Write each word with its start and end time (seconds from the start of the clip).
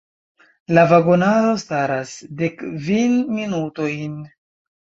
La 0.77 0.85
vagonaro 0.91 1.51
staras 1.65 2.15
dekkvin 2.41 3.17
minutojn! 3.39 4.21